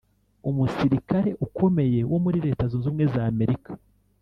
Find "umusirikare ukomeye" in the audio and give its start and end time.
0.49-1.99